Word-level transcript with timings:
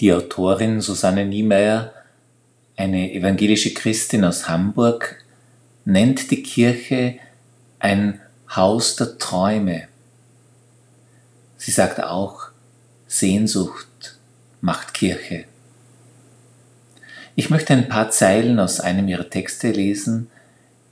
Die 0.00 0.12
Autorin 0.12 0.82
Susanne 0.82 1.24
Niemeyer, 1.24 1.92
eine 2.76 3.12
evangelische 3.12 3.72
Christin 3.72 4.24
aus 4.24 4.46
Hamburg, 4.46 5.24
nennt 5.86 6.30
die 6.30 6.42
Kirche 6.42 7.18
ein 7.78 8.20
Haus 8.54 8.96
der 8.96 9.16
Träume. 9.16 9.88
Sie 11.56 11.70
sagt 11.70 12.02
auch, 12.02 12.48
Sehnsucht 13.06 14.18
macht 14.60 14.92
Kirche. 14.92 15.44
Ich 17.34 17.48
möchte 17.48 17.72
ein 17.72 17.88
paar 17.88 18.10
Zeilen 18.10 18.58
aus 18.60 18.80
einem 18.80 19.08
ihrer 19.08 19.30
Texte 19.30 19.70
lesen, 19.70 20.28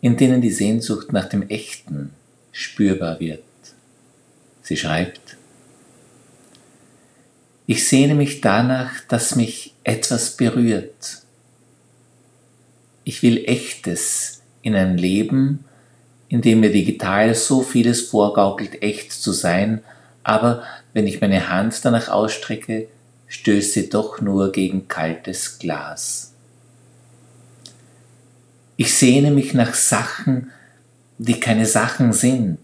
in 0.00 0.16
denen 0.16 0.40
die 0.40 0.50
Sehnsucht 0.50 1.12
nach 1.12 1.28
dem 1.28 1.48
Echten 1.48 2.12
spürbar 2.52 3.18
wird. 3.18 3.42
Sie 4.62 4.76
schreibt, 4.76 5.36
ich 7.72 7.88
sehne 7.88 8.14
mich 8.14 8.42
danach, 8.42 9.00
dass 9.08 9.34
mich 9.34 9.72
etwas 9.82 10.36
berührt. 10.36 11.22
Ich 13.02 13.22
will 13.22 13.42
Echtes 13.46 14.42
in 14.60 14.74
ein 14.74 14.98
Leben, 14.98 15.64
in 16.28 16.42
dem 16.42 16.60
mir 16.60 16.70
digital 16.70 17.34
so 17.34 17.62
vieles 17.62 18.02
vorgaukelt, 18.02 18.82
echt 18.82 19.10
zu 19.10 19.32
sein, 19.32 19.82
aber 20.22 20.64
wenn 20.92 21.06
ich 21.06 21.22
meine 21.22 21.48
Hand 21.48 21.82
danach 21.82 22.10
ausstrecke, 22.10 22.88
stößt 23.28 23.72
sie 23.72 23.88
doch 23.88 24.20
nur 24.20 24.52
gegen 24.52 24.86
kaltes 24.86 25.58
Glas. 25.58 26.34
Ich 28.76 28.94
sehne 28.94 29.30
mich 29.30 29.54
nach 29.54 29.72
Sachen, 29.72 30.50
die 31.16 31.40
keine 31.40 31.64
Sachen 31.64 32.12
sind. 32.12 32.58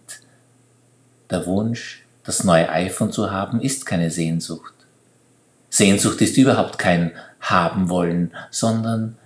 Der 1.31 1.47
Wunsch, 1.47 2.05
das 2.25 2.45
neue 2.45 2.69
iPhone 2.69 3.11
zu 3.11 3.31
haben, 3.31 3.63
ist 3.63 3.87
keine 3.87 4.11
Sehnsucht. 4.11 4.75
Sehnsucht 5.71 6.21
ist 6.21 6.37
überhaupt 6.37 6.79
kein 6.79 7.13
haben 7.41 7.89
wollen, 7.89 8.33
sondern 8.51 9.17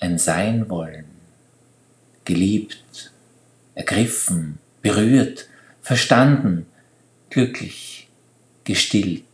ein 0.00 0.18
sein 0.18 0.68
wollen. 0.70 1.04
Geliebt, 2.24 3.12
ergriffen, 3.74 4.58
berührt, 4.82 5.46
verstanden, 5.82 6.66
glücklich, 7.30 8.08
gestillt. 8.64 9.24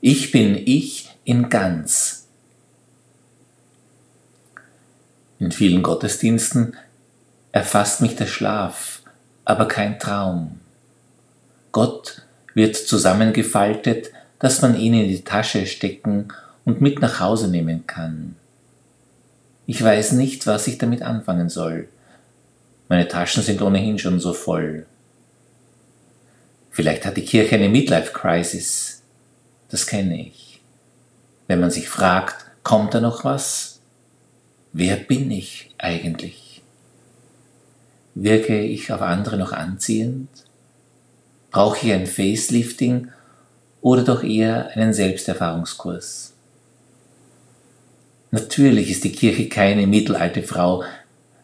Ich 0.00 0.32
bin 0.32 0.56
ich 0.56 1.10
in 1.24 1.48
ganz, 1.50 2.18
In 5.38 5.52
vielen 5.52 5.82
Gottesdiensten 5.82 6.76
erfasst 7.52 8.00
mich 8.00 8.16
der 8.16 8.26
Schlaf, 8.26 9.02
aber 9.44 9.68
kein 9.68 9.98
Traum. 9.98 10.60
Gott 11.70 12.22
wird 12.54 12.76
zusammengefaltet, 12.76 14.10
dass 14.38 14.62
man 14.62 14.78
ihn 14.78 14.94
in 14.94 15.08
die 15.08 15.24
Tasche 15.24 15.66
stecken 15.66 16.28
und 16.64 16.80
mit 16.80 17.00
nach 17.00 17.20
Hause 17.20 17.48
nehmen 17.48 17.86
kann. 17.86 18.36
Ich 19.66 19.82
weiß 19.82 20.12
nicht, 20.12 20.46
was 20.46 20.66
ich 20.66 20.78
damit 20.78 21.02
anfangen 21.02 21.48
soll. 21.48 21.88
Meine 22.88 23.08
Taschen 23.08 23.42
sind 23.42 23.60
ohnehin 23.60 23.98
schon 23.98 24.18
so 24.20 24.32
voll. 24.32 24.86
Vielleicht 26.70 27.04
hat 27.04 27.16
die 27.16 27.24
Kirche 27.24 27.56
eine 27.56 27.68
Midlife-Crisis. 27.68 29.02
Das 29.68 29.86
kenne 29.86 30.26
ich. 30.26 30.62
Wenn 31.46 31.60
man 31.60 31.70
sich 31.70 31.88
fragt, 31.88 32.46
kommt 32.62 32.94
da 32.94 33.00
noch 33.00 33.24
was? 33.24 33.80
Wer 34.72 34.96
bin 34.96 35.30
ich 35.30 35.74
eigentlich? 35.78 36.62
Wirke 38.14 38.60
ich 38.60 38.92
auf 38.92 39.02
andere 39.02 39.36
noch 39.36 39.52
anziehend? 39.52 40.28
Brauche 41.50 41.86
ich 41.86 41.92
ein 41.92 42.06
Facelifting 42.06 43.08
oder 43.80 44.02
doch 44.02 44.22
eher 44.22 44.70
einen 44.74 44.92
Selbsterfahrungskurs? 44.92 46.32
Natürlich 48.30 48.90
ist 48.90 49.04
die 49.04 49.12
Kirche 49.12 49.48
keine 49.48 49.86
mittelalte 49.86 50.42
Frau, 50.42 50.84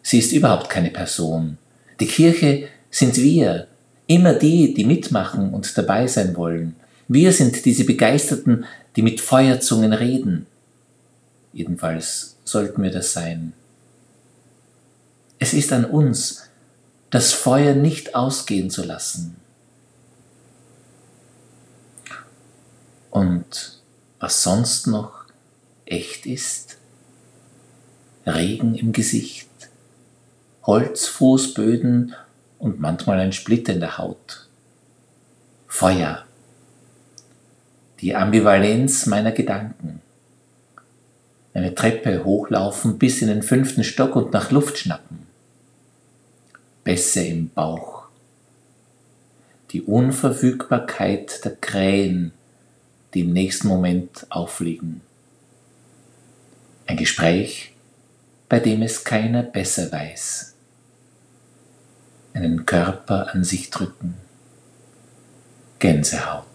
sie 0.01 0.19
ist 0.19 0.31
überhaupt 0.31 0.69
keine 0.69 0.91
Person. 0.91 1.57
Die 1.99 2.07
Kirche 2.07 2.67
sind 2.91 3.17
wir, 3.17 3.67
immer 4.07 4.33
die, 4.33 4.73
die 4.73 4.85
mitmachen 4.85 5.53
und 5.53 5.77
dabei 5.77 6.07
sein 6.07 6.35
wollen. 6.35 6.75
Wir 7.07 7.31
sind 7.31 7.65
diese 7.65 7.85
Begeisterten, 7.85 8.65
die 8.95 9.01
mit 9.01 9.19
Feuerzungen 9.19 9.93
reden. 9.93 10.45
Jedenfalls 11.53 12.37
sollten 12.43 12.83
wir 12.83 12.91
das 12.91 13.13
sein. 13.13 13.53
Es 15.39 15.53
ist 15.53 15.71
an 15.73 15.85
uns, 15.85 16.49
das 17.09 17.33
Feuer 17.33 17.73
nicht 17.73 18.15
ausgehen 18.15 18.69
zu 18.69 18.83
lassen. 18.83 19.37
Und 23.15 23.79
was 24.19 24.43
sonst 24.43 24.87
noch 24.87 25.23
echt 25.85 26.25
ist, 26.25 26.75
Regen 28.25 28.75
im 28.75 28.91
Gesicht, 28.91 29.47
Holzfußböden 30.65 32.13
und 32.59 32.81
manchmal 32.81 33.21
ein 33.21 33.31
Splitter 33.31 33.71
in 33.71 33.79
der 33.79 33.97
Haut. 33.97 34.49
Feuer, 35.65 36.25
die 38.01 38.17
Ambivalenz 38.17 39.05
meiner 39.05 39.31
Gedanken 39.31 40.01
eine 41.53 41.73
Treppe 41.73 42.25
hochlaufen 42.25 42.97
bis 42.99 43.21
in 43.21 43.29
den 43.29 43.43
fünften 43.43 43.85
Stock 43.85 44.17
und 44.17 44.33
nach 44.33 44.51
Luft 44.51 44.77
schnappen. 44.77 45.19
Bässe 46.83 47.23
im 47.23 47.47
Bauch. 47.47 48.09
Die 49.71 49.83
Unverfügbarkeit 49.83 51.45
der 51.45 51.55
Krähen, 51.55 52.33
die 53.15 53.21
im 53.21 53.33
nächsten 53.33 53.67
Moment 53.69 54.27
auffliegen. 54.29 55.01
Ein 56.85 56.97
Gespräch, 56.97 57.73
bei 58.47 58.59
dem 58.59 58.83
es 58.83 59.03
keiner 59.03 59.41
besser 59.41 59.91
weiß. 59.91 60.53
Einen 62.33 62.65
Körper 62.65 63.33
an 63.33 63.43
sich 63.43 63.69
drücken. 63.71 64.15
Gänsehaut. 65.79 66.54